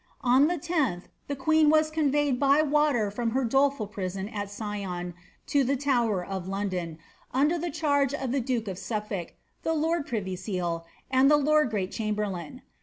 [0.21, 4.49] On the 10th, the queen was conveyed by water from her doleful pri son at
[4.49, 5.13] Sion
[5.45, 6.97] to the Tower of London,
[7.35, 11.69] under the charge of the duke of Suffolk, the lord privy seal, and the lord
[11.69, 12.63] great chamberlain.